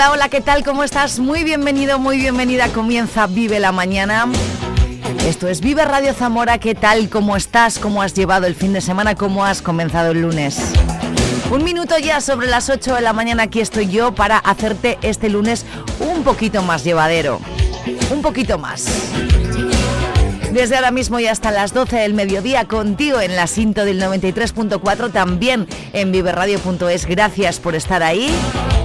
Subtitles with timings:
[0.00, 0.64] Hola, hola, ¿qué tal?
[0.64, 1.18] ¿Cómo estás?
[1.18, 2.68] Muy bienvenido, muy bienvenida.
[2.68, 4.24] Comienza Vive la Mañana.
[5.26, 6.56] Esto es Vive Radio Zamora.
[6.56, 7.10] ¿Qué tal?
[7.10, 7.78] ¿Cómo estás?
[7.78, 9.14] ¿Cómo has llevado el fin de semana?
[9.14, 10.58] ¿Cómo has comenzado el lunes?
[11.50, 15.28] Un minuto ya sobre las 8 de la mañana aquí estoy yo para hacerte este
[15.28, 15.66] lunes
[15.98, 17.38] un poquito más llevadero.
[18.10, 18.86] Un poquito más.
[20.50, 25.12] Desde ahora mismo y hasta las 12 del mediodía contigo en la cinta del 93.4,
[25.12, 27.04] también en viveradio.es.
[27.04, 28.34] Gracias por estar ahí.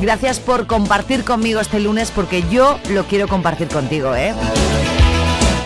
[0.02, 4.34] Gracias por compartir conmigo este lunes porque yo lo quiero compartir contigo, ¿eh?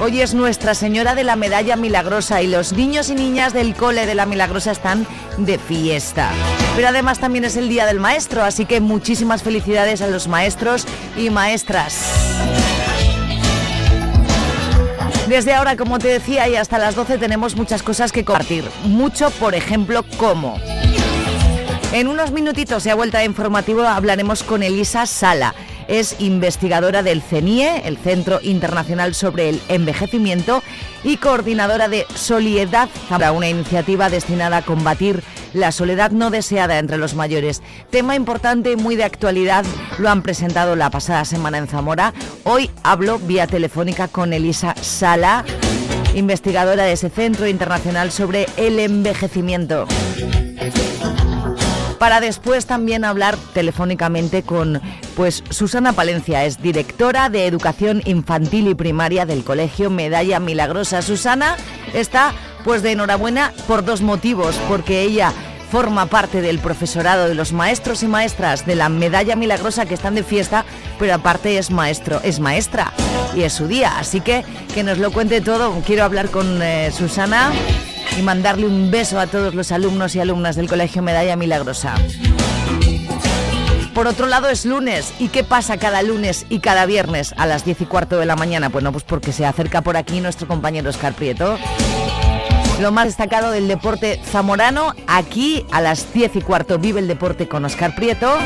[0.01, 4.05] Hoy es Nuestra Señora de la Medalla Milagrosa y los niños y niñas del cole
[4.05, 5.05] de la Milagrosa están
[5.37, 6.29] de fiesta.
[6.75, 10.85] Pero además también es el Día del Maestro, así que muchísimas felicidades a los maestros
[11.17, 11.99] y maestras.
[15.27, 18.63] Desde ahora, como te decía, y hasta las 12 tenemos muchas cosas que compartir.
[18.85, 20.57] Mucho, por ejemplo, como...
[21.91, 25.55] En unos minutitos a vuelta de informativo hablaremos con Elisa Sala.
[25.87, 30.61] Es investigadora del CENIE, el Centro Internacional sobre el Envejecimiento,
[31.03, 32.89] y coordinadora de Soliedad,
[33.33, 35.23] una iniciativa destinada a combatir
[35.53, 37.63] la soledad no deseada entre los mayores.
[37.89, 39.65] Tema importante y muy de actualidad,
[39.97, 42.13] lo han presentado la pasada semana en Zamora.
[42.43, 45.43] Hoy hablo vía telefónica con Elisa Sala,
[46.13, 49.87] investigadora de ese Centro Internacional sobre el Envejecimiento
[51.99, 54.81] para después también hablar telefónicamente con
[55.15, 61.01] pues Susana Palencia, es directora de Educación Infantil y Primaria del Colegio Medalla Milagrosa.
[61.01, 61.57] Susana
[61.93, 65.33] está pues de enhorabuena por dos motivos, porque ella
[65.69, 70.15] forma parte del profesorado de los maestros y maestras de la Medalla Milagrosa que están
[70.15, 70.65] de fiesta,
[70.97, 72.91] pero aparte es maestro, es maestra
[73.35, 74.43] y es su día, así que
[74.73, 75.81] que nos lo cuente todo.
[75.85, 77.51] Quiero hablar con eh, Susana
[78.17, 81.95] y mandarle un beso a todos los alumnos y alumnas del Colegio Medalla Milagrosa.
[83.93, 85.13] Por otro lado es lunes.
[85.19, 88.35] ¿Y qué pasa cada lunes y cada viernes a las 10 y cuarto de la
[88.35, 88.69] mañana?
[88.69, 91.57] Bueno, pues porque se acerca por aquí nuestro compañero Oscar Prieto.
[92.79, 97.49] Lo más destacado del deporte zamorano, aquí a las 10 y cuarto vive el deporte
[97.49, 98.37] con Oscar Prieto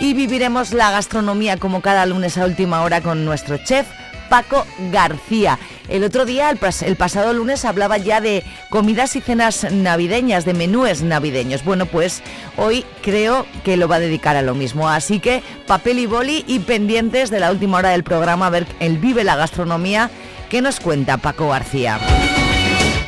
[0.00, 3.86] y viviremos la gastronomía como cada lunes a última hora con nuestro chef
[4.28, 5.58] Paco García.
[5.88, 11.02] El otro día, el, pasado lunes, hablaba ya de comidas y cenas navideñas, de menúes
[11.02, 11.64] navideños.
[11.64, 12.22] Bueno, pues
[12.56, 14.88] hoy creo que lo va a dedicar a lo mismo.
[14.88, 18.66] Así que papel y boli y pendientes de la última hora del programa a ver
[18.80, 20.10] el Vive la Gastronomía
[20.50, 21.98] que nos cuenta Paco García.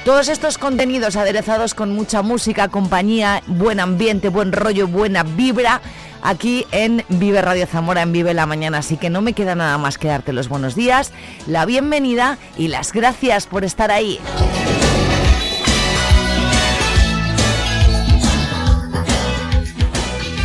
[0.04, 5.82] Todos estos contenidos aderezados con mucha música, compañía, buen ambiente, buen rollo, buena vibra
[6.22, 8.78] aquí en Vive Radio Zamora, en Vive la Mañana.
[8.78, 11.12] Así que no me queda nada más que darte los buenos días,
[11.47, 14.20] la bienvenida y las gracias por estar ahí.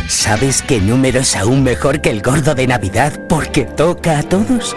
[0.08, 4.74] ¿Sabes qué número es aún mejor que el gordo de Navidad porque toca a todos?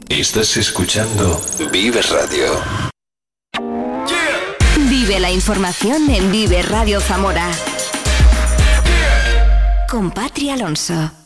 [0.10, 1.42] Estás escuchando
[1.72, 2.62] Vive Radio.
[4.90, 7.50] Vive la información en Vive Radio Zamora.
[9.90, 11.23] Con Patri Alonso.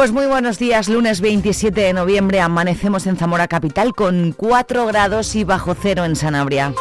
[0.00, 5.36] Pues muy buenos días, lunes 27 de noviembre amanecemos en Zamora Capital con 4 grados
[5.36, 6.72] y bajo cero en Sanabria.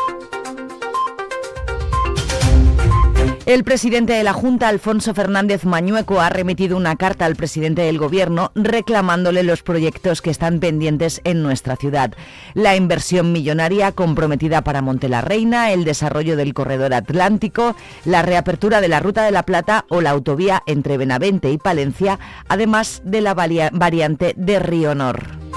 [3.49, 7.97] El presidente de la Junta, Alfonso Fernández Mañueco, ha remitido una carta al presidente del
[7.97, 12.13] Gobierno reclamándole los proyectos que están pendientes en nuestra ciudad.
[12.53, 17.75] La inversión millonaria comprometida para Monte la Reina, el desarrollo del corredor atlántico,
[18.05, 22.19] la reapertura de la Ruta de la Plata o la autovía entre Benavente y Palencia,
[22.49, 25.48] además de la variante de Río Nor.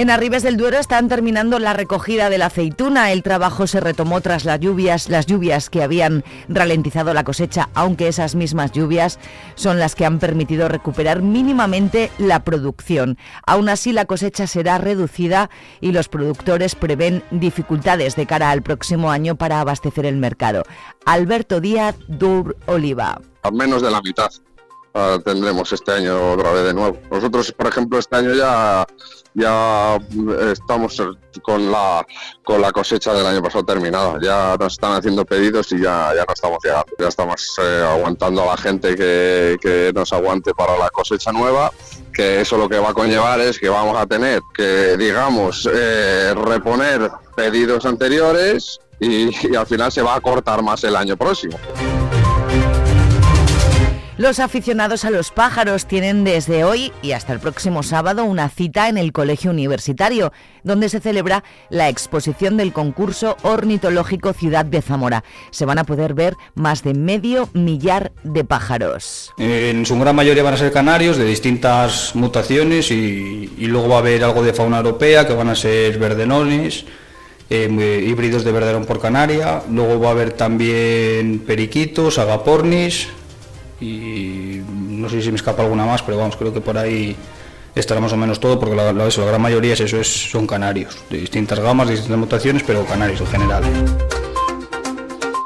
[0.00, 3.12] En Arribes del Duero están terminando la recogida de la aceituna.
[3.12, 8.08] El trabajo se retomó tras las lluvias, las lluvias que habían ralentizado la cosecha, aunque
[8.08, 9.18] esas mismas lluvias
[9.56, 13.18] son las que han permitido recuperar mínimamente la producción.
[13.46, 15.50] Aún así, la cosecha será reducida
[15.82, 20.62] y los productores prevén dificultades de cara al próximo año para abastecer el mercado.
[21.04, 23.20] Alberto Díaz Dur Oliva.
[23.42, 24.30] A menos de la mitad
[24.94, 26.98] ah, tendremos este año otra vez de nuevo.
[27.10, 28.86] Nosotros, por ejemplo, este año ya
[29.34, 29.96] ya
[30.50, 31.00] estamos
[31.42, 32.04] con la,
[32.42, 34.18] con la cosecha del año pasado terminada.
[34.20, 36.92] Ya nos están haciendo pedidos y ya, ya no estamos llegando.
[36.98, 41.70] Ya estamos eh, aguantando a la gente que, que nos aguante para la cosecha nueva
[42.12, 46.34] que eso lo que va a conllevar es que vamos a tener que, digamos, eh,
[46.34, 51.58] reponer pedidos anteriores y, al final se va a cortar más el año próximo.
[54.20, 58.90] Los aficionados a los pájaros tienen desde hoy y hasta el próximo sábado una cita
[58.90, 60.30] en el Colegio Universitario,
[60.62, 65.24] donde se celebra la exposición del concurso ornitológico Ciudad de Zamora.
[65.52, 69.32] Se van a poder ver más de medio millar de pájaros.
[69.38, 74.00] En su gran mayoría van a ser canarios de distintas mutaciones y, luego va a
[74.00, 76.84] haber algo de fauna europea que van a ser verdenones.
[77.48, 83.08] Eh, híbridos de verderón por Canaria, luego va a haber también periquitos, agapornis,
[83.80, 87.16] y no sé si me escapa alguna más, pero vamos, creo que por ahí
[87.74, 91.18] estará más o menos todo, porque la, gran mayoría es eso, es, son canarios, de
[91.18, 93.62] distintas gamas, de distintas mutaciones, pero canarios en general.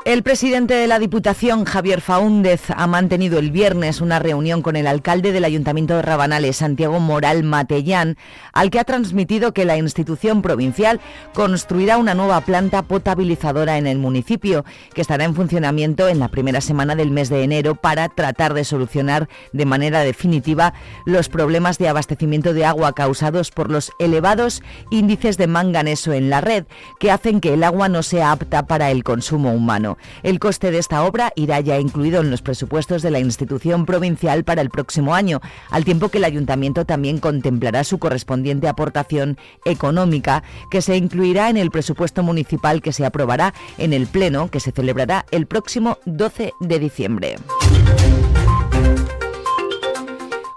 [0.04, 4.86] El presidente de la Diputación, Javier Faúndez, ha mantenido el viernes una reunión con el
[4.86, 8.18] alcalde del Ayuntamiento de Rabanales, Santiago Moral Matellán,
[8.52, 11.00] al que ha transmitido que la institución provincial
[11.32, 16.60] construirá una nueva planta potabilizadora en el municipio, que estará en funcionamiento en la primera
[16.60, 20.74] semana del mes de enero para tratar de solucionar de manera definitiva
[21.06, 26.42] los problemas de abastecimiento de agua causados por los elevados índices de manganeso en la
[26.42, 26.66] red,
[27.00, 29.93] que hacen que el agua no sea apta para el consumo humano.
[30.22, 34.44] El coste de esta obra irá ya incluido en los presupuestos de la institución provincial
[34.44, 40.42] para el próximo año, al tiempo que el ayuntamiento también contemplará su correspondiente aportación económica,
[40.70, 44.72] que se incluirá en el presupuesto municipal que se aprobará en el Pleno, que se
[44.72, 47.36] celebrará el próximo 12 de diciembre.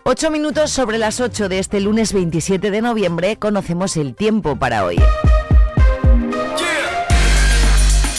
[0.09, 4.85] Ocho minutos sobre las 8 de este lunes 27 de noviembre conocemos el tiempo para
[4.85, 4.97] hoy.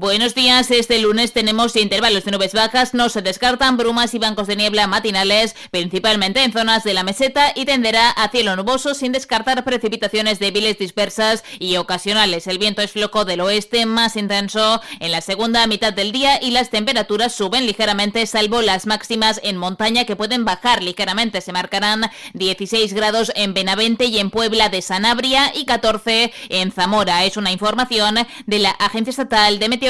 [0.00, 4.46] Buenos días, este lunes tenemos intervalos de nubes bajas, no se descartan brumas y bancos
[4.46, 9.12] de niebla matinales, principalmente en zonas de la meseta y tenderá a cielo nuboso sin
[9.12, 12.46] descartar precipitaciones débiles dispersas y ocasionales.
[12.46, 16.52] El viento es floco del oeste más intenso en la segunda mitad del día y
[16.52, 21.42] las temperaturas suben ligeramente salvo las máximas en montaña que pueden bajar ligeramente.
[21.42, 27.26] Se marcarán 16 grados en Benavente y en Puebla de Sanabria y 14 en Zamora.
[27.26, 28.14] Es una información
[28.46, 29.89] de la Agencia Estatal de Meteorología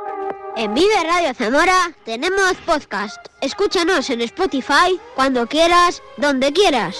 [0.55, 3.17] en Vive Radio Zamora tenemos podcast.
[3.41, 6.95] Escúchanos en Spotify cuando quieras, donde quieras.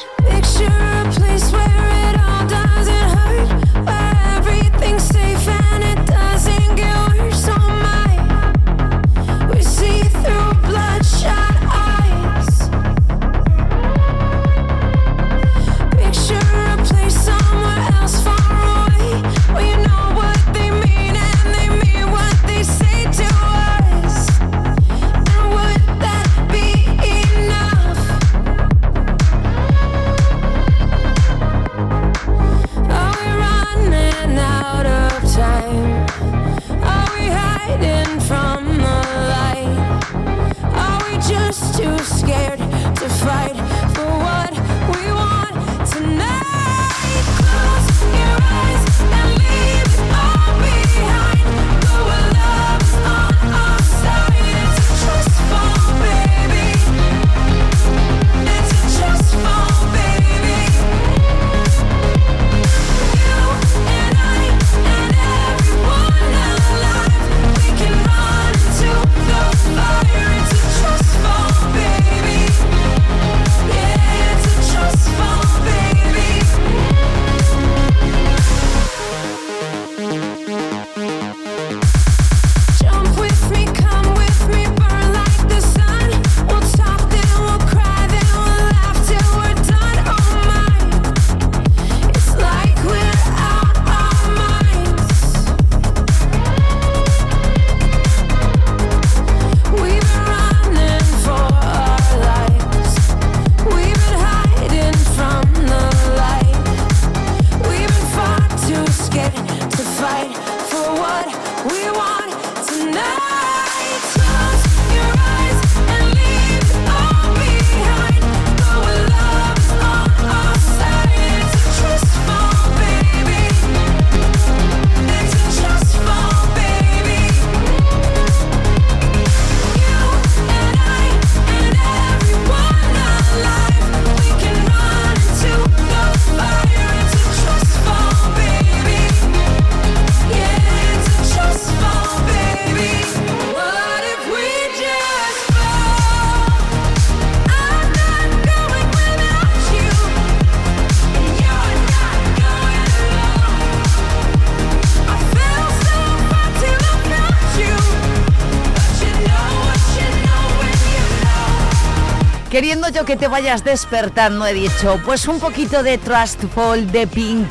[163.31, 167.47] Vayas despertando, he dicho, pues un poquito de Trustful de Pink.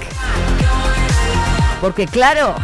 [1.80, 2.54] Porque claro,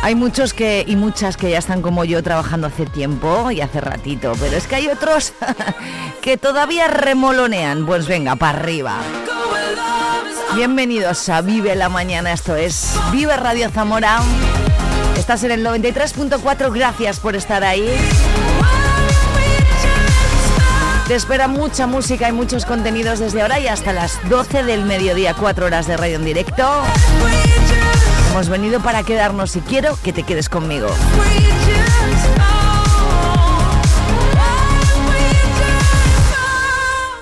[0.00, 3.80] hay muchos que y muchas que ya están como yo trabajando hace tiempo y hace
[3.80, 5.32] ratito, pero es que hay otros
[6.22, 7.84] que todavía remolonean.
[7.84, 8.94] Pues venga, para arriba.
[10.54, 14.20] Bienvenidos a Vive la Mañana, esto es Vive Radio Zamora.
[15.18, 17.92] Estás en el 93.4, gracias por estar ahí.
[21.08, 25.32] Te espera mucha música y muchos contenidos desde ahora y hasta las 12 del mediodía,
[25.32, 26.68] 4 horas de radio en directo.
[28.30, 30.88] Hemos venido para quedarnos y quiero que te quedes conmigo.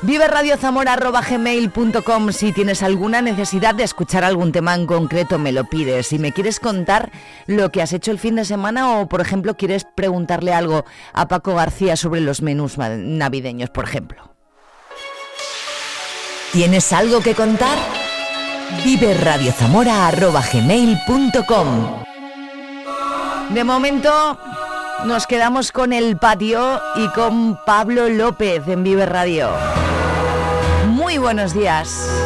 [0.06, 5.64] Vive Radio Zamora@gmail.com si tienes alguna necesidad de escuchar algún tema en concreto me lo
[5.64, 6.06] pides.
[6.06, 7.10] Si me quieres contar
[7.46, 11.26] lo que has hecho el fin de semana o por ejemplo quieres preguntarle algo a
[11.26, 14.30] Paco García sobre los menús navideños, por ejemplo.
[16.52, 17.76] ¿Tienes algo que contar?
[18.84, 22.04] Vive Radio Zamora@gmail.com.
[23.50, 24.38] De momento
[25.04, 29.50] nos quedamos con el patio y con Pablo López en Vive Radio.
[31.16, 32.25] Muy buenos días.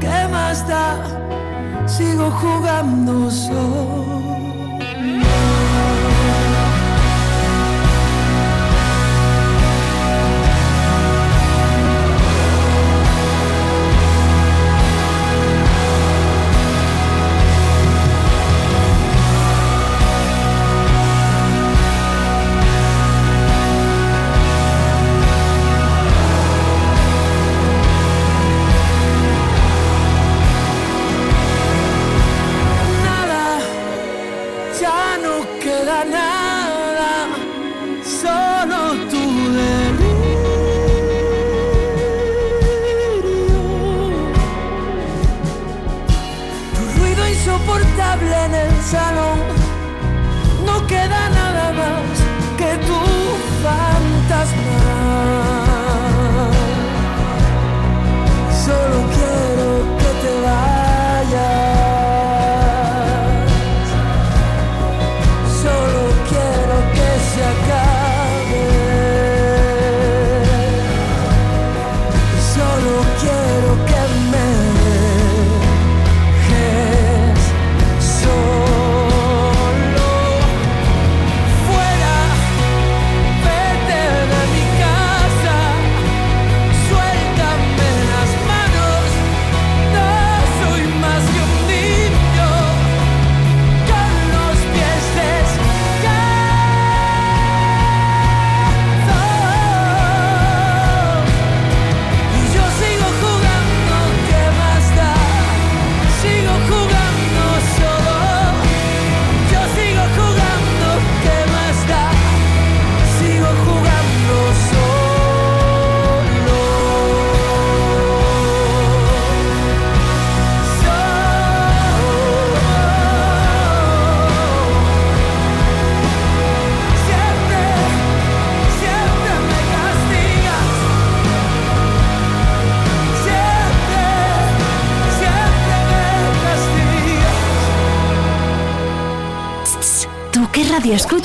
[0.00, 0.96] ¿Qué más da?
[1.86, 4.19] Sigo jugando solo.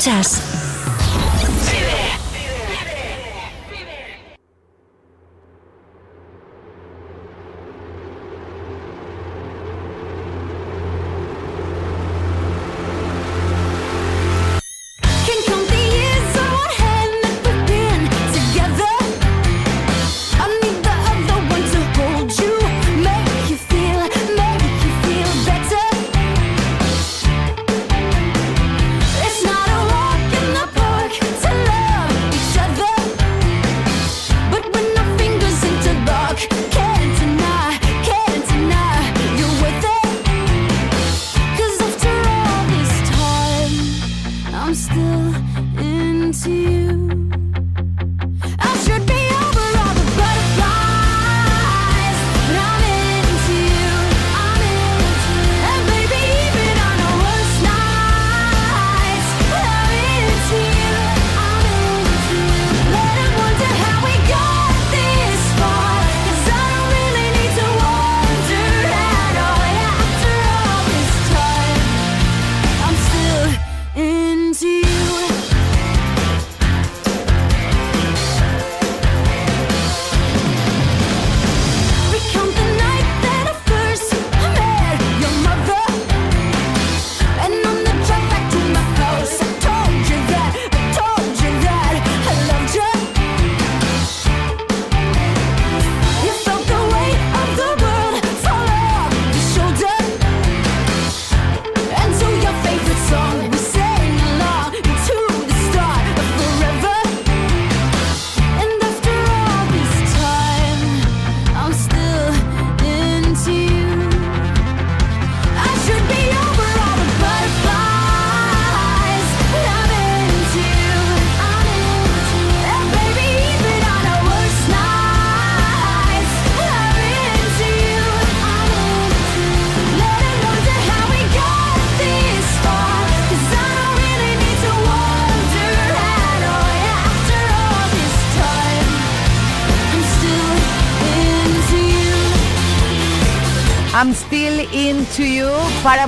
[0.06, 0.55] escuchas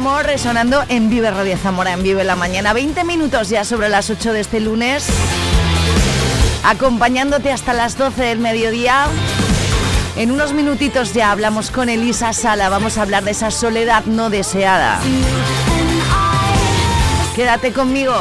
[0.07, 2.71] Resonando en Vive Radio Zamora, en Vive la Mañana.
[2.71, 5.05] 20 minutos ya sobre las 8 de este lunes.
[6.63, 9.07] Acompañándote hasta las 12 del mediodía.
[10.15, 12.69] En unos minutitos ya hablamos con Elisa Sala.
[12.69, 14.99] Vamos a hablar de esa soledad no deseada.
[17.35, 18.15] Quédate conmigo.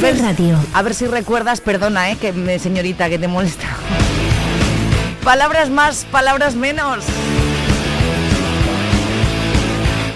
[0.00, 0.58] ver, Radio.
[0.72, 3.66] A ver si recuerdas, perdona, eh, que señorita, que te molesta.
[5.22, 7.04] Palabras más, palabras menos.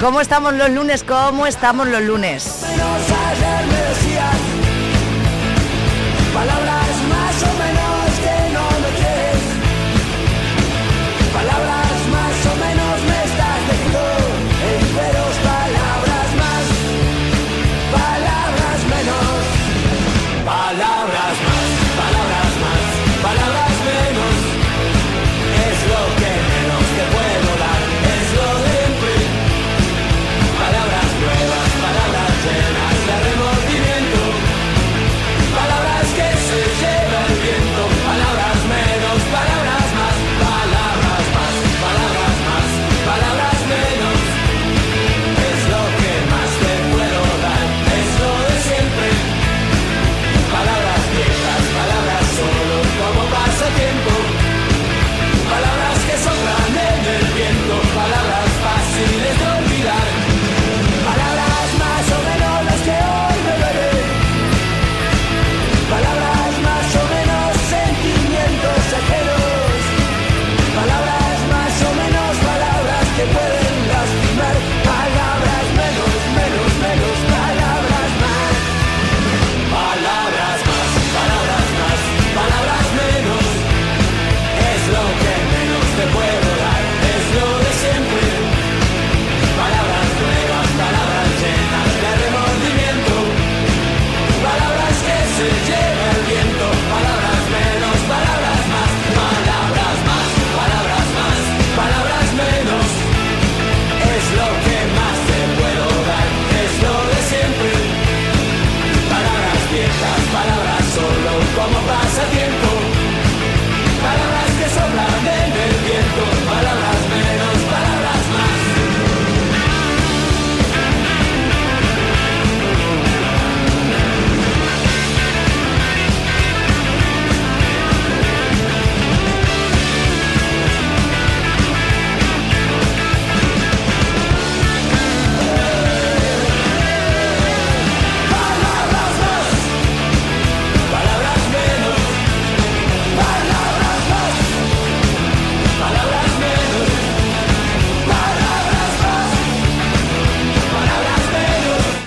[0.00, 1.04] ¿Cómo estamos los lunes?
[1.04, 2.64] ¿Cómo estamos los lunes?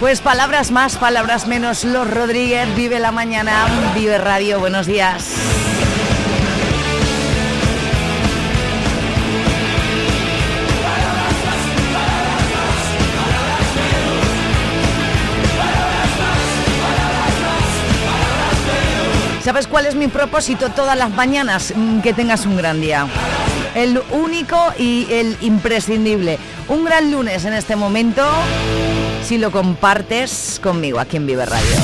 [0.08, 1.84] Pues palabras más, palabras menos.
[1.84, 4.58] Los Rodríguez, vive la mañana, vive radio.
[4.58, 5.36] Buenos días.
[19.41, 21.74] ¿Sabes cuál es mi propósito todas las mañanas?
[21.76, 23.08] Mm, Que tengas un gran día.
[23.76, 26.39] El único y el imprescindible.
[26.70, 28.26] Un gran lunes en este momento
[29.28, 31.76] si lo compartes conmigo aquí en Vive Radio.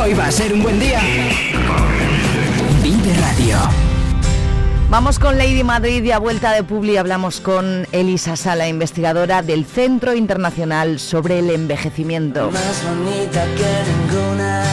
[0.00, 0.98] Hoy va a ser un buen día.
[2.82, 3.58] Vive Radio.
[4.88, 9.66] Vamos con Lady Madrid y a vuelta de Publi hablamos con Elisa Sala, investigadora del
[9.66, 12.50] Centro Internacional sobre el Envejecimiento.
[12.50, 14.64] Más bonita que ninguna,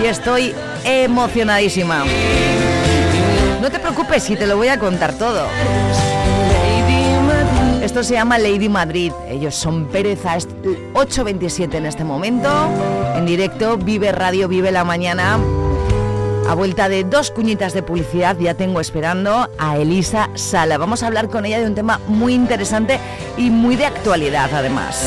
[0.00, 2.04] y estoy emocionadísima.
[3.60, 5.48] No te preocupes si te lo voy a contar todo.
[7.82, 9.12] Esto se llama Lady Madrid.
[9.28, 10.48] Ellos son Pereza, es
[10.94, 12.48] 8.27 en este momento.
[13.16, 15.36] En directo, Vive Radio, Vive la Mañana.
[16.50, 20.78] A vuelta de dos cuñitas de publicidad ya tengo esperando a Elisa Sala.
[20.78, 22.98] Vamos a hablar con ella de un tema muy interesante
[23.36, 25.06] y muy de actualidad además.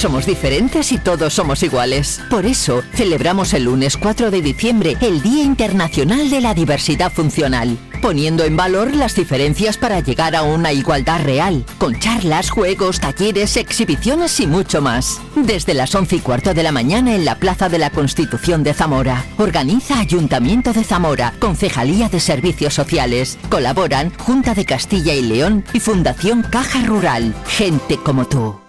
[0.00, 2.22] Somos diferentes y todos somos iguales.
[2.30, 7.76] Por eso, celebramos el lunes 4 de diciembre el Día Internacional de la Diversidad Funcional,
[8.00, 13.58] poniendo en valor las diferencias para llegar a una igualdad real, con charlas, juegos, talleres,
[13.58, 15.20] exhibiciones y mucho más.
[15.36, 18.72] Desde las 11 y cuarto de la mañana en la Plaza de la Constitución de
[18.72, 19.26] Zamora.
[19.36, 23.36] Organiza Ayuntamiento de Zamora, Concejalía de Servicios Sociales.
[23.50, 27.34] Colaboran Junta de Castilla y León y Fundación Caja Rural.
[27.44, 28.59] Gente como tú.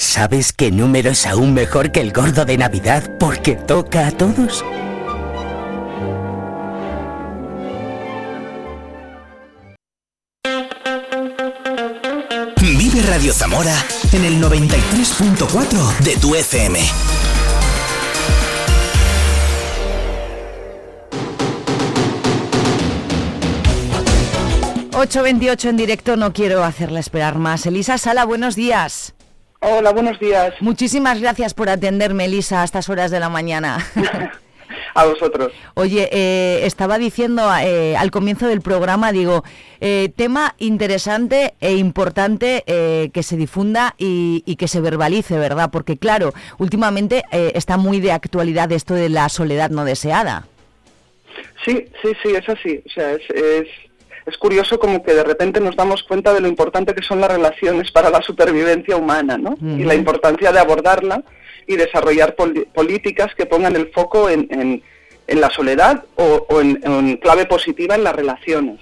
[0.00, 4.64] ¿Sabes qué número es aún mejor que el gordo de Navidad porque toca a todos?
[12.62, 13.76] Vive Radio Zamora
[14.14, 16.80] en el 93.4 de tu FM.
[24.92, 27.66] 8.28 en directo, no quiero hacerla esperar más.
[27.66, 29.12] Elisa Sala, buenos días.
[29.60, 30.54] Hola, buenos días.
[30.60, 33.78] Muchísimas gracias por atenderme, Elisa, a estas horas de la mañana.
[34.94, 35.52] A vosotros.
[35.74, 39.44] Oye, eh, estaba diciendo eh, al comienzo del programa, digo,
[39.80, 45.70] eh, tema interesante e importante eh, que se difunda y, y que se verbalice, ¿verdad?
[45.70, 50.46] Porque claro, últimamente eh, está muy de actualidad esto de la soledad no deseada.
[51.64, 52.82] Sí, sí, sí, es así.
[52.86, 53.68] O sea, es, es,
[54.26, 57.30] es curioso como que de repente nos damos cuenta de lo importante que son las
[57.30, 59.56] relaciones para la supervivencia humana, ¿no?
[59.60, 61.22] Y la importancia de abordarla
[61.66, 62.34] y desarrollar
[62.74, 64.82] políticas que pongan el foco en, en-
[65.26, 68.80] en la soledad o, o en, en clave positiva en las relaciones.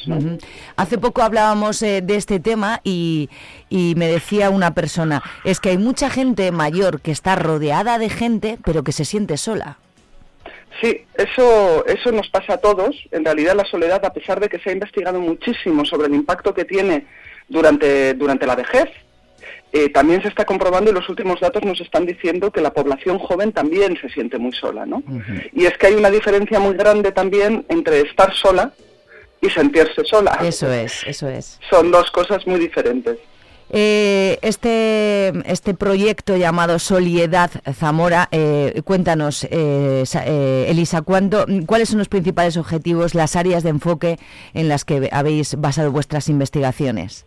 [0.76, 3.28] Hace poco hablábamos eh, de este tema y,
[3.68, 8.08] y me decía una persona, es que hay mucha gente mayor que está rodeada de
[8.08, 9.76] gente, pero que se siente sola.
[10.80, 12.96] Sí, eso, eso nos pasa a todos.
[13.10, 16.54] En realidad la soledad, a pesar de que se ha investigado muchísimo sobre el impacto
[16.54, 17.06] que tiene
[17.48, 18.88] durante, durante la vejez,
[19.72, 23.18] eh, también se está comprobando y los últimos datos nos están diciendo que la población
[23.18, 25.02] joven también se siente muy sola, ¿no?
[25.52, 28.72] Y es que hay una diferencia muy grande también entre estar sola
[29.40, 30.38] y sentirse sola.
[30.42, 31.60] Eso es, eso es.
[31.68, 33.18] Son dos cosas muy diferentes.
[33.70, 41.98] Eh, este, este proyecto llamado Soliedad Zamora, eh, cuéntanos, eh, eh, Elisa, ¿cuánto, ¿cuáles son
[41.98, 44.18] los principales objetivos, las áreas de enfoque
[44.54, 47.26] en las que habéis basado vuestras investigaciones?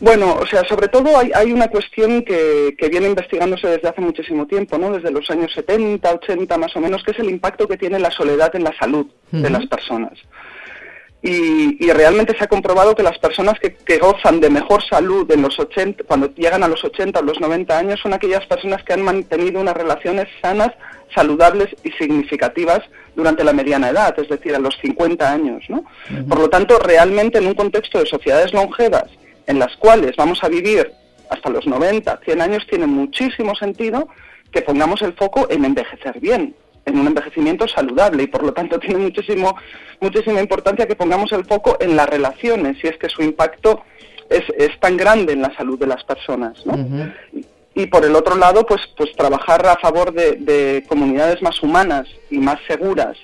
[0.00, 4.00] Bueno, o sea, sobre todo hay, hay una cuestión que, que viene investigándose desde hace
[4.00, 4.90] muchísimo tiempo, ¿no?
[4.90, 8.10] Desde los años 70, 80 más o menos, que es el impacto que tiene la
[8.10, 10.18] soledad en la salud de las personas.
[11.26, 15.30] Y, y realmente se ha comprobado que las personas que, que gozan de mejor salud
[15.32, 18.82] en los 80, cuando llegan a los 80 o los 90 años, son aquellas personas
[18.82, 20.72] que han mantenido unas relaciones sanas,
[21.14, 22.80] saludables y significativas
[23.16, 25.64] durante la mediana edad, es decir, a los 50 años.
[25.70, 25.86] ¿no?
[26.28, 29.06] Por lo tanto, realmente en un contexto de sociedades longevas,
[29.46, 30.92] en las cuales vamos a vivir
[31.30, 34.08] hasta los 90, 100 años, tiene muchísimo sentido
[34.52, 38.78] que pongamos el foco en envejecer bien, en un envejecimiento saludable y por lo tanto
[38.80, 39.56] tiene muchísimo,
[40.00, 43.84] muchísima importancia que pongamos el foco en las relaciones y es que su impacto
[44.28, 46.64] es, es tan grande en la salud de las personas.
[46.66, 47.12] ¿no?
[47.74, 52.06] Y por el otro lado, pues, pues trabajar a favor de, de comunidades más humanas
[52.30, 53.16] y más seguras,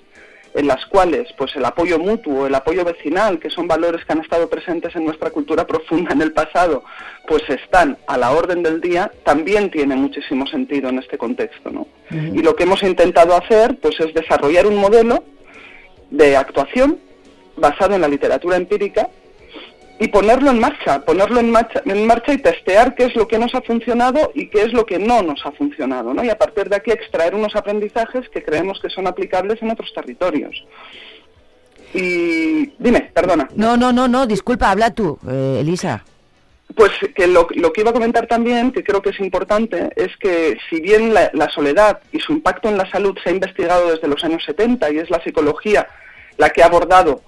[0.54, 4.20] en las cuales pues el apoyo mutuo, el apoyo vecinal, que son valores que han
[4.20, 6.84] estado presentes en nuestra cultura profunda en el pasado,
[7.26, 11.70] pues están a la orden del día, también tiene muchísimo sentido en este contexto.
[11.70, 11.86] ¿no?
[12.10, 15.22] Y lo que hemos intentado hacer pues es desarrollar un modelo
[16.10, 16.98] de actuación
[17.56, 19.08] basado en la literatura empírica
[20.00, 23.38] y ponerlo en marcha, ponerlo en marcha, en marcha y testear qué es lo que
[23.38, 26.24] nos ha funcionado y qué es lo que no nos ha funcionado, ¿no?
[26.24, 29.92] Y a partir de aquí extraer unos aprendizajes que creemos que son aplicables en otros
[29.94, 30.64] territorios.
[31.92, 33.46] Y dime, perdona.
[33.54, 36.02] No, no, no, no, disculpa, habla tú, eh, Elisa.
[36.74, 40.16] Pues que lo, lo que iba a comentar también, que creo que es importante, es
[40.16, 43.90] que si bien la, la soledad y su impacto en la salud se ha investigado
[43.90, 45.88] desde los años 70 y es la psicología
[46.38, 47.20] la que ha abordado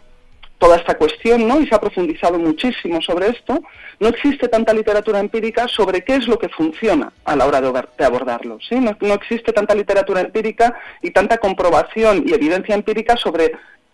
[0.63, 1.61] toda esta cuestión, ¿no?
[1.61, 3.61] Y se ha profundizado muchísimo sobre esto.
[3.99, 7.69] No existe tanta literatura empírica sobre qué es lo que funciona a la hora de,
[7.69, 8.77] abor- de abordarlo, ¿sí?
[8.77, 13.51] No, no existe tanta literatura empírica y tanta comprobación y evidencia empírica sobre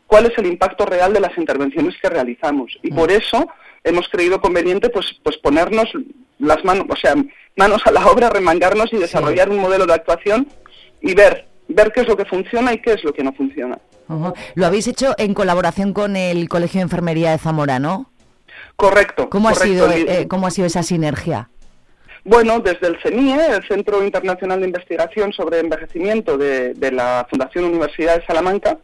[0.06, 2.78] cuál es el impacto real de las intervenciones que realizamos.
[2.82, 3.48] Y por eso
[3.82, 5.88] hemos creído conveniente pues, pues ponernos
[6.38, 7.14] las manos, o sea,
[7.56, 10.48] manos a la obra, remangarnos y desarrollar un modelo de actuación
[11.00, 13.78] y ver, ver qué es lo que funciona y qué es lo que no funciona.
[14.54, 18.10] Lo habéis hecho en colaboración con el Colegio de Enfermería de Zamora, ¿no?
[18.76, 19.28] Correcto.
[19.28, 21.50] ¿Cómo, ha, sido, eh, ¿Cómo ha sido esa sinergia?
[22.24, 27.64] Bueno, desde el CENIE, el Centro Internacional de Investigación sobre Envejecimiento de, de la Fundación
[27.64, 28.78] Universidad de Salamanca,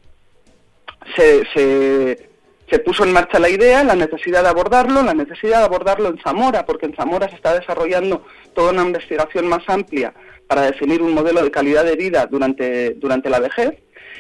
[1.16, 2.30] se, se-
[2.74, 6.18] se puso en marcha la idea, la necesidad de abordarlo, la necesidad de abordarlo en
[6.18, 10.12] Zamora, porque en Zamora se está desarrollando toda una investigación más amplia
[10.48, 13.74] para definir un modelo de calidad de vida durante, durante la vejez.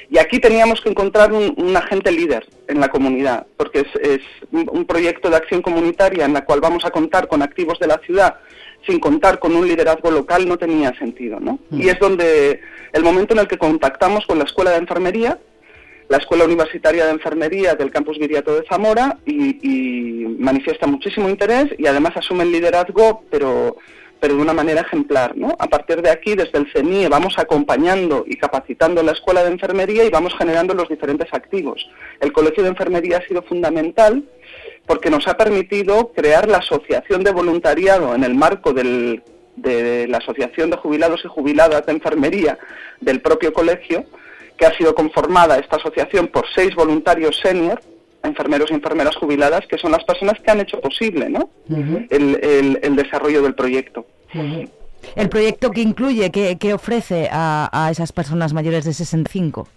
[0.08, 4.20] Y aquí teníamos que encontrar un, un agente líder en la comunidad, porque es, es
[4.52, 7.88] un un proyecto de acción comunitaria en la cual vamos a contar con activos de
[7.88, 8.36] la ciudad
[8.86, 11.58] sin contar con un liderazgo local no tenía sentido, ¿no?
[11.70, 12.60] Y es donde
[12.92, 15.38] el momento en el que contactamos con la Escuela de Enfermería,
[16.08, 21.86] la Escuela Universitaria de Enfermería del Campus Viriato de Zamora y, manifiesta muchísimo interés y
[21.86, 23.76] además asume el liderazgo, pero
[24.20, 25.54] pero de una manera ejemplar, ¿no?
[25.58, 30.02] A partir de aquí, desde el CENIE, vamos acompañando y capacitando la Escuela de Enfermería
[30.02, 31.86] y vamos generando los diferentes activos.
[32.20, 34.24] El Colegio de Enfermería ha sido fundamental
[34.86, 39.22] porque nos ha permitido crear la Asociación de Voluntariado en el marco del-
[39.56, 42.58] de la Asociación de Jubilados y Jubiladas de Enfermería
[43.02, 44.06] del propio colegio,
[44.58, 47.80] que ha sido conformada esta asociación por seis voluntarios senior,
[48.22, 51.50] enfermeros y enfermeras jubiladas, que son las personas que han hecho posible ¿no?
[52.10, 54.06] el, el- el desarrollo del proyecto.
[55.16, 59.68] El proyecto que incluye, que, que ofrece a, a esas personas mayores de 65.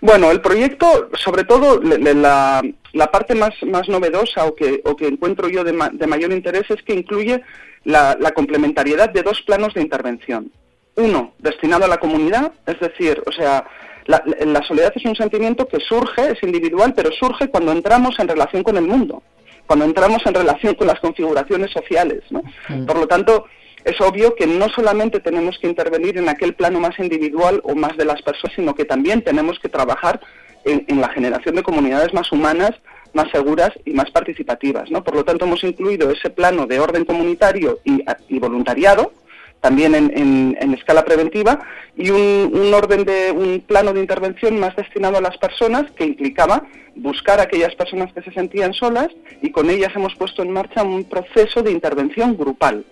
[0.00, 5.08] Bueno, el proyecto, sobre todo, la, la parte más, más novedosa o que, o que
[5.08, 7.42] encuentro yo de, ma- de mayor interés es que incluye
[7.84, 10.52] la, la complementariedad de dos planos de intervención.
[10.98, 13.66] Uno, destinado a la comunidad, es decir, o sea,
[14.06, 18.28] la, la soledad es un sentimiento que surge, es individual, pero surge cuando entramos en
[18.28, 19.22] relación con el mundo,
[19.66, 22.42] cuando entramos en relación con las configuraciones sociales, ¿no?
[22.86, 23.46] Por lo tanto,
[23.84, 27.96] es obvio que no solamente tenemos que intervenir en aquel plano más individual o más
[27.96, 30.20] de las personas, sino que también tenemos que trabajar
[30.64, 32.72] en, en la generación de comunidades más humanas,
[33.12, 34.90] más seguras y más participativas.
[34.90, 35.02] ¿no?
[35.04, 39.12] Por lo tanto, hemos incluido ese plano de orden comunitario y, y voluntariado,
[39.60, 41.58] también en, en- en escala preventiva,
[41.96, 46.04] y un, un orden de un plano de intervención más destinado a las personas que
[46.04, 49.08] implicaba buscar a aquellas personas que se sentían solas
[49.42, 52.84] y con ellas hemos puesto en marcha un proceso de intervención grupal.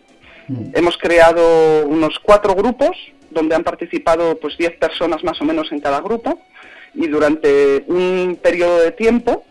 [0.75, 2.97] Hemos creado unos cuatro grupos
[3.31, 6.41] donde han participado pues 10 personas más o menos en cada grupo
[6.95, 9.45] y durante un periodo de tiempo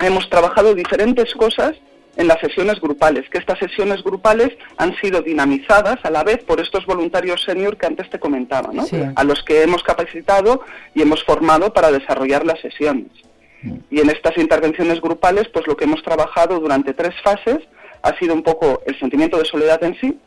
[0.00, 1.74] hemos trabajado diferentes cosas
[2.16, 6.60] en las sesiones grupales, que estas sesiones grupales han sido dinamizadas a la vez por
[6.60, 8.84] estos voluntarios senior que antes te comentaba, ¿no?
[8.84, 9.00] Sí.
[9.14, 10.62] a los que hemos capacitado
[10.94, 13.12] y hemos formado para desarrollar las sesiones.
[13.90, 17.58] Y en estas intervenciones grupales, pues lo que hemos trabajado durante tres fases
[18.02, 20.18] ha sido un poco el sentimiento de soledad en sí,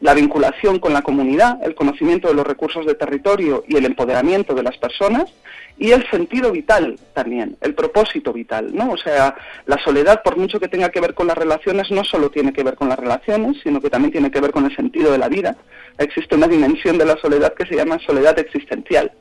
[0.00, 4.54] la vinculación con la comunidad, el conocimiento de los recursos de territorio y el empoderamiento
[4.54, 5.32] de las personas
[5.78, 8.92] y el sentido vital también, el propósito vital, ¿no?
[8.92, 9.34] O sea,
[9.66, 12.62] la soledad, por mucho que tenga que ver con las relaciones, no solo tiene que
[12.62, 15.28] ver con las relaciones, sino que también tiene que ver con el sentido de la
[15.28, 15.56] vida.
[15.98, 19.12] Existe una dimensión de la soledad que se llama soledad existencial.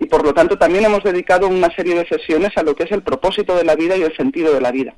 [0.00, 2.92] Y por lo tanto también hemos dedicado una serie de sesiones a lo que es
[2.92, 4.94] el propósito de la vida y el sentido de la vida.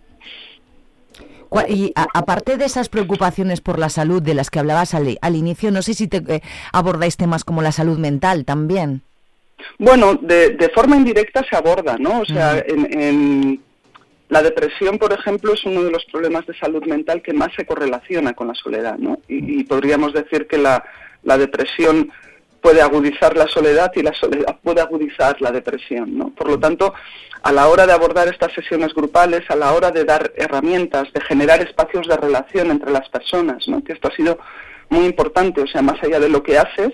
[1.68, 5.36] Y a- aparte de esas preocupaciones por la salud de las que hablabas al, al
[5.36, 6.42] inicio, no sé si te, eh,
[6.72, 9.02] abordáis temas como la salud mental también.
[9.78, 12.20] Bueno, de, de forma indirecta se aborda, ¿no?
[12.20, 13.60] O sea, en, en-
[14.28, 17.66] la depresión, por ejemplo, es uno de los problemas de salud mental que más se
[17.66, 19.18] correlaciona con la soledad, ¿no?
[19.28, 20.82] Y, y podríamos decir que la,
[21.22, 22.10] la depresión
[22.62, 26.30] puede agudizar la soledad y la soledad puede agudizar la depresión, ¿no?
[26.30, 26.94] Por lo tanto,
[27.42, 31.20] a la hora de abordar estas sesiones grupales, a la hora de dar herramientas, de
[31.22, 33.82] generar espacios de relación entre las personas, ¿no?
[33.82, 34.38] Que esto ha sido
[34.88, 36.92] muy importante, o sea, más allá de lo que haces,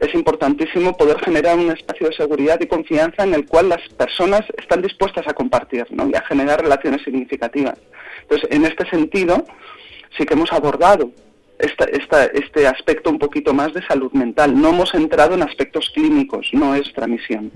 [0.00, 4.42] es importantísimo poder generar un espacio de seguridad y confianza en el cual las personas
[4.58, 6.08] están dispuestas a compartir ¿no?
[6.08, 7.78] y a generar relaciones significativas.
[8.22, 9.44] Entonces, en este sentido,
[10.16, 11.12] sí que hemos abordado
[11.58, 14.60] esta, esta- este aspecto un poquito más de salud mental.
[14.60, 17.50] No hemos entrado en aspectos clínicos, no es nuestra misión.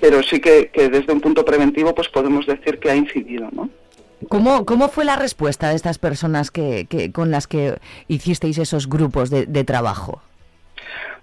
[0.00, 3.68] Pero sí que, que desde un punto preventivo pues podemos decir que ha incidido, ¿no?
[4.28, 7.74] ¿Cómo, cómo fue la respuesta de estas personas que, que- con las que
[8.06, 10.22] hicisteis esos grupos de, de trabajo?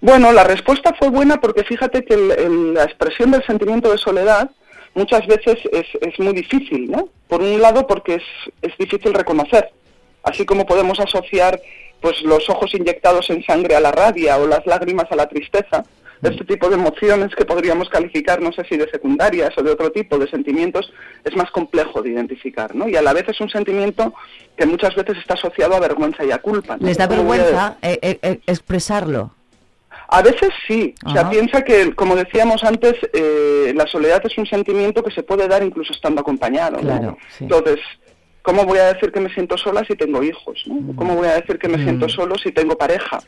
[0.02, 3.98] Bueno, la respuesta fue buena porque fíjate que el- el- la expresión del sentimiento de
[3.98, 4.50] soledad
[4.94, 7.08] muchas veces es, es muy difícil, ¿no?
[7.28, 8.22] Por un lado porque es,
[8.62, 9.70] es difícil reconocer,
[10.22, 11.60] así como podemos asociar
[12.00, 15.84] pues los ojos inyectados en sangre a la rabia o las lágrimas a la tristeza,
[16.22, 19.90] este tipo de emociones que podríamos calificar, no sé si de secundarias o de otro
[19.90, 20.92] tipo de sentimientos,
[21.24, 22.88] es más complejo de identificar, ¿no?
[22.88, 24.12] Y a la vez es un sentimiento
[24.54, 26.76] que muchas veces está asociado a vergüenza y a culpa.
[26.76, 26.86] ¿no?
[26.86, 29.32] ¿Les da ¿Cómo voy a vergüenza eh, eh, eh, expresarlo?
[30.12, 31.30] a veces sí, o sea, Ajá.
[31.30, 35.62] piensa que, como decíamos antes, eh, la soledad es un sentimiento que se puede dar
[35.62, 36.78] incluso estando acompañado.
[36.78, 36.82] ¿no?
[36.82, 37.44] Claro, sí.
[37.44, 37.78] Entonces,
[38.50, 40.64] ¿cómo voy a decir que me siento sola si tengo hijos?
[40.66, 40.96] ¿no?
[40.96, 43.20] ¿Cómo voy a decir que me siento solo si tengo pareja?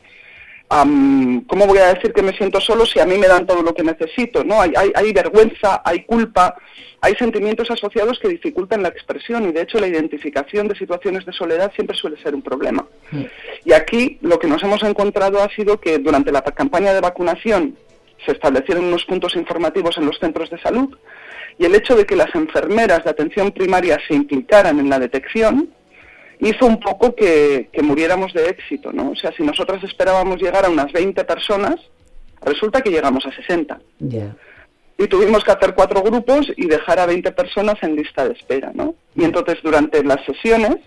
[0.67, 3.61] Am, ¿Cómo voy a decir que me siento solo si a mí me dan todo
[3.61, 4.43] lo que necesito?
[4.43, 4.59] ¿no?
[4.59, 6.57] Hay, hay, hay vergüenza, hay culpa,
[6.99, 11.31] hay sentimientos asociados que dificultan la expresión y de hecho la identificación de situaciones de
[11.31, 12.85] soledad siempre suele ser un problema.
[13.63, 17.77] Y aquí lo que nos hemos encontrado ha sido que durante la campaña de vacunación
[18.25, 20.95] se establecieron unos puntos informativos en los centros de salud
[21.57, 25.69] y el hecho de que las enfermeras de atención primaria se implicaran en la detección
[26.39, 29.11] hizo un poco que, que muriéramos de éxito, ¿no?
[29.11, 31.75] O sea, si nosotros esperábamos llegar a unas 20 personas,
[32.41, 33.79] resulta que llegamos a 60
[34.97, 38.71] y tuvimos que hacer cuatro grupos y dejar a 20 personas en lista de espera,
[38.73, 38.95] ¿no?
[39.15, 40.77] Y entonces durante las sesiones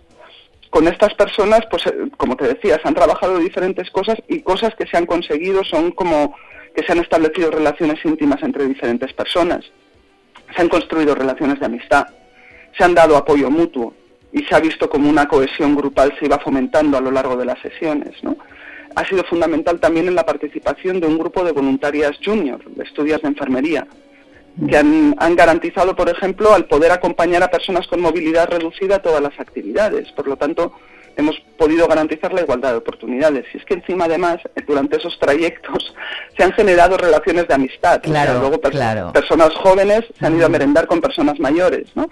[0.70, 4.74] con estas personas, pues eh, como te decía, se han trabajado diferentes cosas y cosas
[4.74, 6.34] que se han conseguido son como
[6.76, 9.64] que se han establecido relaciones íntimas entre diferentes personas,
[10.54, 12.06] se han construido relaciones de amistad,
[12.76, 13.94] se han dado apoyo mutuo
[14.30, 17.46] y se ha visto como una cohesión grupal se iba fomentando a lo largo de
[17.46, 18.36] las sesiones, ¿no?
[18.94, 23.22] Ha sido fundamental también en la participación de un grupo de voluntarias junior, de estudios
[23.22, 23.86] de enfermería,
[24.68, 29.02] que han, han garantizado, por ejemplo, al poder acompañar a personas con movilidad reducida a
[29.02, 30.12] todas las actividades.
[30.12, 30.72] Por lo tanto,
[31.16, 33.44] hemos podido garantizar la igualdad de oportunidades.
[33.54, 35.94] Y es que encima, además, durante esos trayectos
[36.36, 38.00] se han generado relaciones de amistad.
[38.04, 39.12] O sea, Claro, luego pers- claro.
[39.12, 42.08] personas jóvenes se han ido a merendar con personas mayores, ¿no?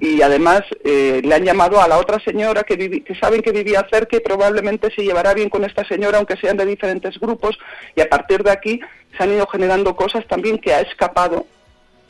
[0.00, 3.52] Y además eh, le han llamado a la otra señora que, vivi- que saben que
[3.52, 7.58] vivía cerca y probablemente se llevará bien con esta señora, aunque sean de diferentes grupos.
[7.94, 8.80] Y a partir de aquí
[9.16, 11.46] se han ido generando cosas también que ha escapado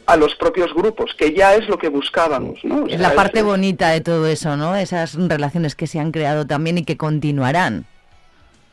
[0.07, 2.82] a los propios grupos, que ya es lo que buscábamos, ¿no?
[2.82, 4.76] O Es sea, la es- parte bonita de todo eso, ¿no?
[4.76, 7.86] Esas relaciones que se han creado también y que continuarán.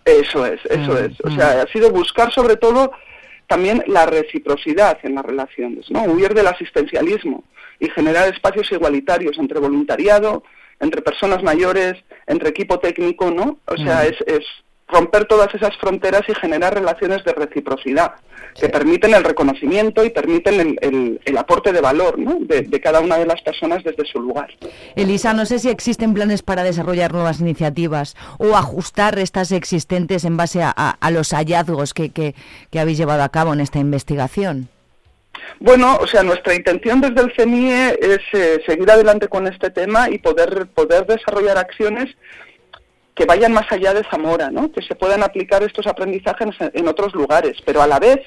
[0.05, 1.11] Eso es, eso Mm, es.
[1.23, 2.91] O sea, ha sido buscar sobre todo
[3.47, 6.03] también la reciprocidad en las relaciones, ¿no?
[6.03, 7.43] Huir del asistencialismo
[7.79, 10.43] y generar espacios igualitarios entre voluntariado,
[10.79, 11.95] entre personas mayores,
[12.27, 13.59] entre equipo técnico, ¿no?
[13.65, 14.07] O sea, Mm.
[14.07, 14.45] es, es
[14.93, 18.13] romper todas esas fronteras y generar relaciones de reciprocidad
[18.59, 22.37] que permiten el reconocimiento y permiten el, el- el aporte de valor, ¿no?
[22.39, 24.49] De, de cada una de las personas desde su lugar.
[24.95, 30.37] Elisa, no sé si existen planes para desarrollar nuevas iniciativas o ajustar estas existentes en
[30.37, 32.35] base a, a- a los hallazgos que, que-
[32.69, 34.69] que habéis llevado a cabo en esta investigación.
[35.59, 40.09] Bueno, o sea, nuestra intención desde el CENIE es eh, seguir adelante con este tema
[40.09, 42.15] y poder, poder desarrollar acciones
[43.15, 44.71] que vayan más allá de Zamora, ¿no?
[44.71, 48.21] Que se puedan aplicar estos aprendizajes en, en otros lugares, pero a la vez,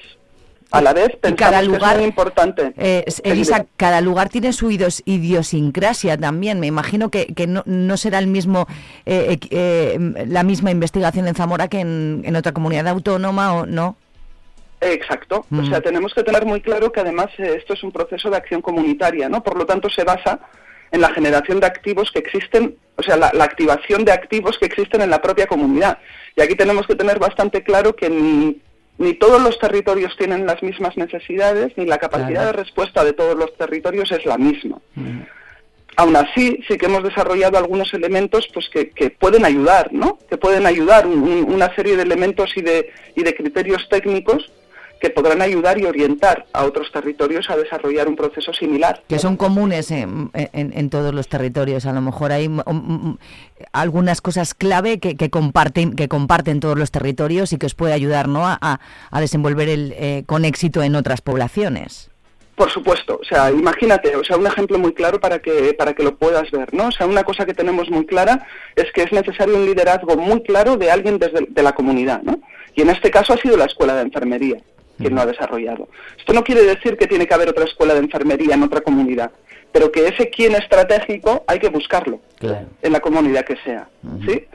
[0.71, 2.73] a la vez pensamos cada que es muy importante.
[2.77, 6.61] Eh, Elisa, cada lugar tiene su idios- idiosincrasia también.
[6.61, 8.67] Me imagino que, que no, no será el mismo
[9.07, 13.67] eh, eh, eh, la misma investigación en Zamora que en, en otra comunidad autónoma o
[13.67, 13.97] no.
[14.81, 15.47] Exacto.
[15.51, 15.69] O Mm.
[15.71, 18.61] sea, tenemos que tener muy claro que además eh, esto es un proceso de acción
[18.61, 19.43] comunitaria, ¿no?
[19.43, 20.39] Por lo tanto, se basa
[20.97, 24.67] en la generación de activos que existen, o sea, la, la activación de activos que
[24.67, 25.99] existen en la propia comunidad.
[26.35, 28.61] Y aquí tenemos que tener bastante claro que ni,
[28.99, 32.47] ni todos los territorios tienen las mismas necesidades, ni la capacidad Claro.
[32.49, 34.79] de respuesta de todos los territorios es la misma.
[35.99, 40.19] Aún así, sí que hemos desarrollado algunos elementos pues que, que pueden ayudar, ¿no?
[40.29, 44.53] Que pueden ayudar, un- un- una serie de elementos y de, y de criterios técnicos
[45.01, 49.03] que podrán ayudar y orientar a otros territorios a desarrollar un proceso similar.
[49.09, 51.85] que son comunes en, en- en todos los territorios.
[51.87, 53.19] A lo mejor hay mm, mm,
[53.73, 57.93] algunas cosas clave que, que comparten que comparten todos los territorios y que os puede
[57.93, 58.47] ayudar ¿no?
[58.47, 58.81] a, a-
[59.11, 62.11] a desenvolver el, eh, con éxito en otras poblaciones.
[62.55, 66.03] Por supuesto, o sea, imagínate, o sea, un ejemplo muy claro para que para que
[66.03, 66.87] lo puedas ver, ¿no?
[66.87, 70.43] O sea, una cosa que tenemos muy clara es que es necesario un liderazgo muy
[70.43, 72.41] claro de alguien desde de la comunidad, ¿no?
[72.75, 74.57] Y en este caso ha sido la escuela de enfermería
[74.97, 75.89] quien lo ha desarrollado.
[76.19, 79.31] Esto no quiere decir que tiene que haber otra escuela de enfermería en otra comunidad,
[79.73, 82.21] pero que ese quién estratégico hay que buscarlo
[82.83, 83.89] en la comunidad que sea,
[84.27, 84.47] ¿sí?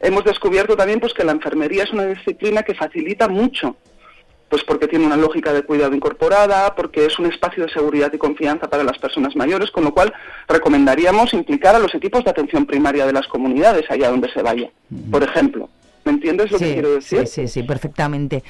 [0.00, 3.76] Hemos descubierto también pues que la enfermería es una disciplina que facilita mucho
[4.50, 8.18] pues porque tiene una lógica de cuidado incorporada, porque es un espacio de seguridad y
[8.18, 10.12] confianza para las personas mayores, con lo cual
[10.48, 14.68] recomendaríamos implicar a los equipos de atención primaria de las comunidades allá donde se vaya,
[15.10, 15.70] por ejemplo.
[16.04, 17.28] ¿Me entiendes lo que quiero decir?
[17.28, 18.42] sí, sí, sí, perfectamente.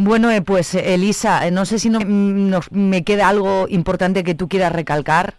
[0.00, 4.22] Bueno, eh, pues eh, Elisa, eh, no sé si no, mm, me queda algo importante
[4.22, 5.34] que tú quieras recalcar.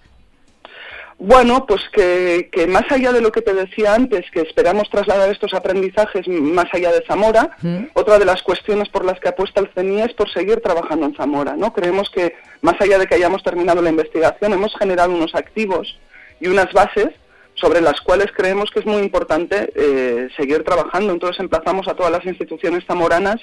[1.18, 5.30] Bueno, pues que, que más allá de lo que te decía antes, que esperamos trasladar
[5.32, 7.56] estos aprendizajes más allá de Zamora,
[7.94, 11.16] otra de las cuestiones por las que apuesta el CENI es por seguir trabajando en
[11.16, 11.72] Zamora, ¿no?
[11.72, 15.98] Creemos que más allá de que hayamos terminado la investigación, hemos generado unos activos
[16.42, 17.10] y unas bases
[17.56, 21.12] sobre las cuales creemos que es muy importante eh, seguir trabajando.
[21.14, 23.42] Entonces emplazamos a todas las instituciones zamoranas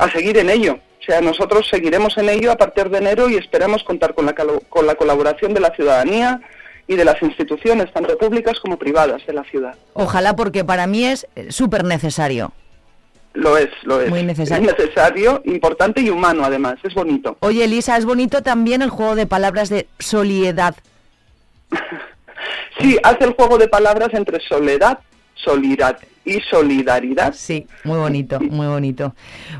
[0.00, 0.78] a seguir en ello.
[1.00, 4.34] O sea, nosotros seguiremos en ello a partir de enero y esperamos contar con la,
[4.34, 6.40] con la colaboración de la ciudadanía
[6.86, 9.76] y de las instituciones, tanto públicas como privadas de la ciudad.
[9.92, 12.52] Ojalá, porque para mí es eh, súper necesario.
[13.32, 14.10] Lo es, lo es.
[14.10, 14.68] Muy necesario.
[14.68, 17.36] Es necesario, importante y humano además, es bonito.
[17.40, 20.74] Oye, Elisa, es bonito también el juego de palabras de soliedad.
[22.80, 25.00] Sí, hace el juego de palabras entre soledad,
[25.44, 27.34] solidad y solidaridad.
[27.34, 29.14] Sí, muy bonito, muy bonito.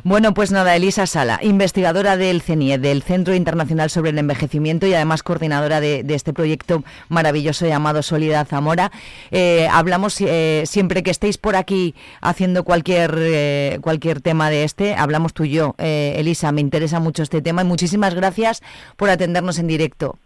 [0.04, 4.94] Bueno, pues nada, Elisa Sala, investigadora del CENIE, del Centro Internacional sobre el Envejecimiento y
[4.94, 8.92] además coordinadora de, de este proyecto maravilloso llamado Solidaridad Zamora.
[9.30, 14.94] Eh, hablamos eh, siempre que estéis por aquí haciendo cualquier, eh, cualquier tema de este,
[14.94, 15.74] hablamos tú y yo.
[15.78, 18.62] Eh, Elisa, me interesa mucho este tema y muchísimas gracias
[18.96, 20.18] por atendernos en directo.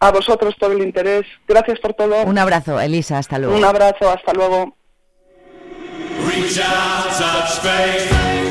[0.00, 1.24] A vosotros todo el interés.
[1.46, 2.24] Gracias por todo.
[2.24, 3.56] Un abrazo, Elisa, hasta luego.
[3.56, 4.74] Un abrazo, hasta luego.
[6.36, 8.43] Reach out, touch faith.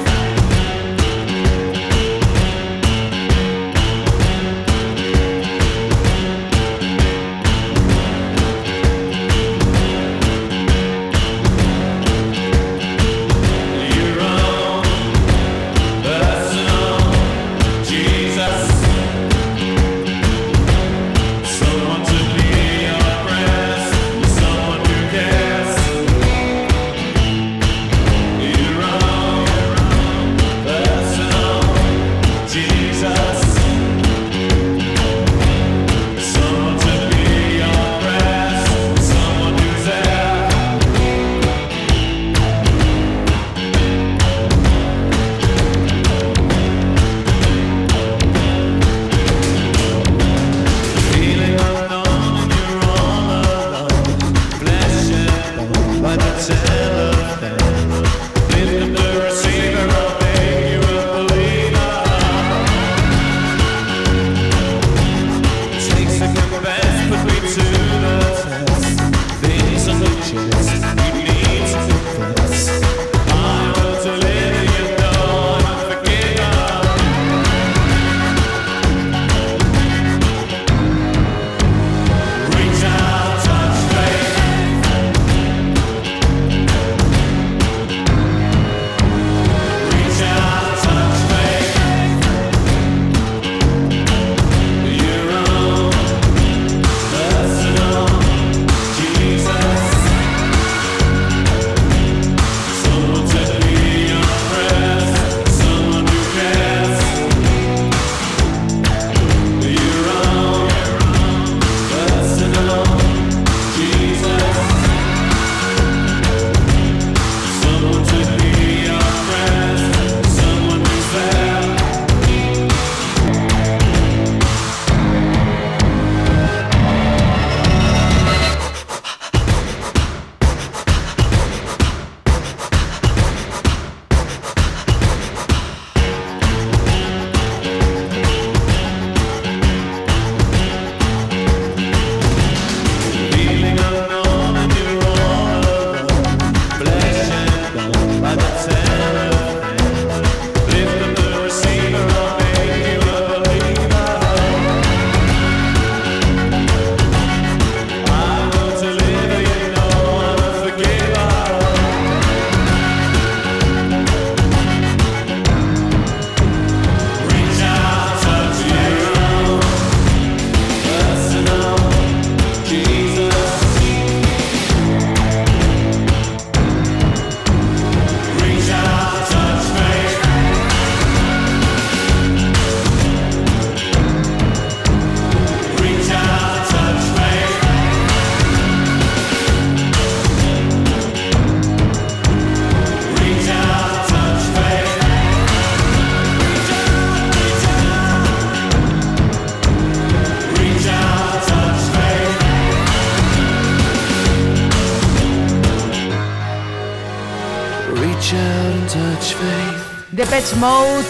[210.64, 211.06] Mode.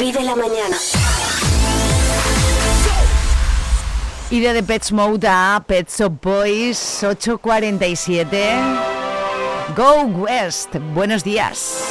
[0.00, 0.76] Vive la mañana.
[4.30, 8.40] Y de Pets Mode a Pets of Boys 847.
[9.76, 10.74] Go West.
[10.92, 11.85] Buenos días.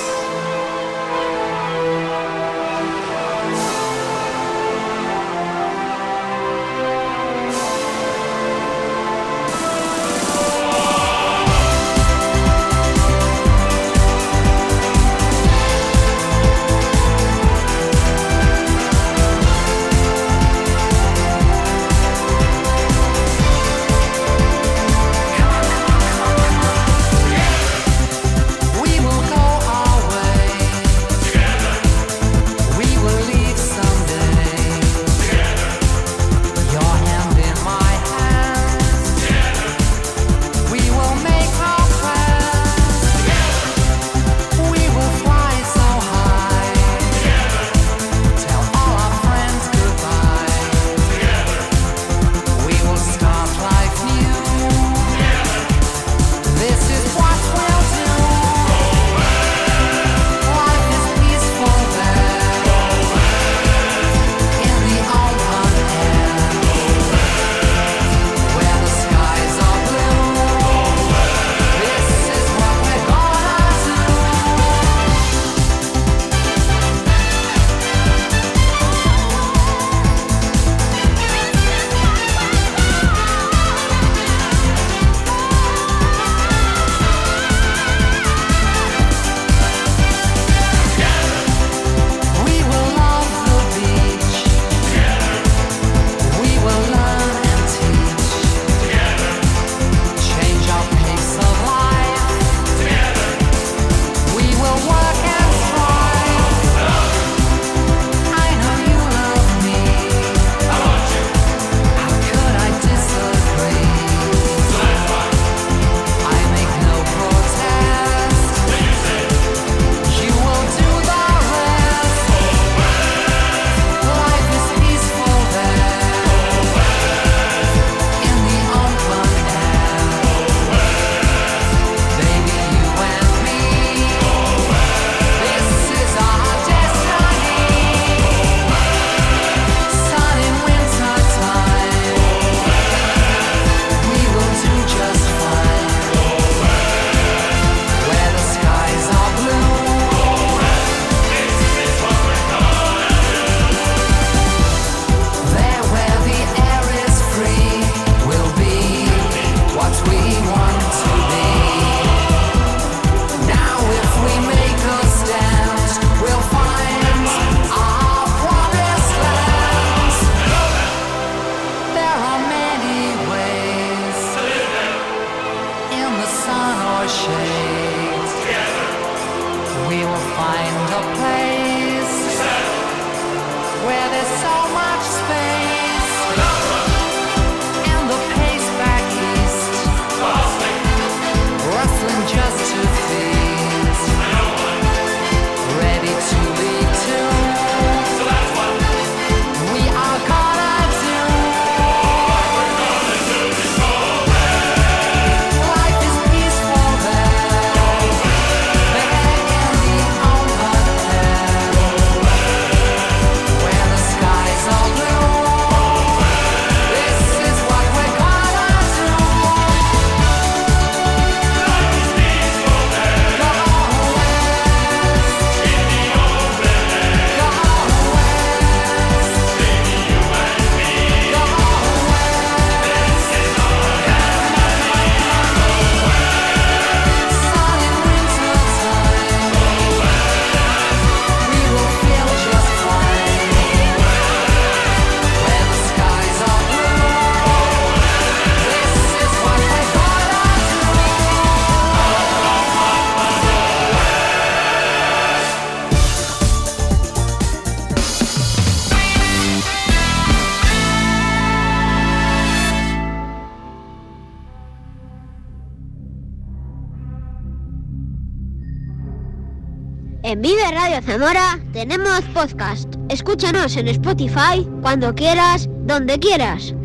[270.36, 272.96] En Vive Radio Zamora tenemos podcast.
[273.08, 276.76] Escúchanos en Spotify cuando quieras, donde quieras.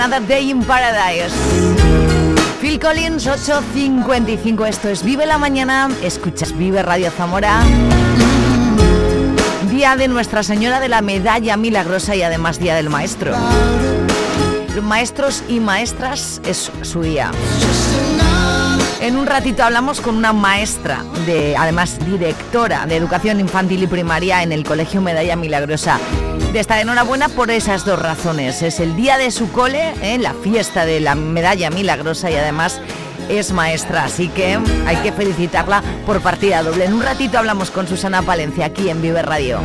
[0.00, 1.34] Another Day in Paradise.
[2.60, 7.64] Phil Collins 8.55, esto es Vive la Mañana, escuchas Vive Radio Zamora.
[9.68, 13.34] Día de Nuestra Señora de la Medalla Milagrosa y además Día del Maestro.
[14.84, 17.32] Maestros y maestras es su día.
[19.00, 24.44] En un ratito hablamos con una maestra, de, además directora de educación infantil y primaria
[24.44, 25.98] en el Colegio Medalla Milagrosa.
[26.52, 28.62] De estar enhorabuena por esas dos razones.
[28.62, 30.18] Es el día de su cole, ¿eh?
[30.18, 32.80] la fiesta de la Medalla Milagrosa y además
[33.28, 36.86] es maestra, así que hay que felicitarla por partida doble.
[36.86, 39.60] En un ratito hablamos con Susana Palencia aquí en Vive Radio.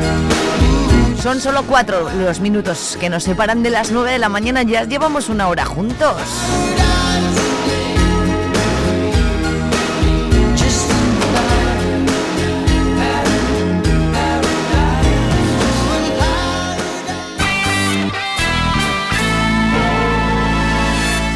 [1.22, 4.84] Son solo cuatro los minutos que nos separan de las nueve de la mañana, ya
[4.84, 6.18] llevamos una hora juntos.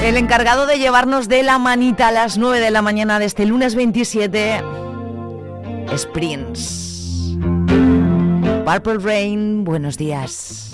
[0.07, 3.45] El encargado de llevarnos de la manita a las 9 de la mañana de este
[3.45, 4.63] lunes 27
[5.93, 7.37] es.
[8.63, 10.71] Purple Rain, buenos días.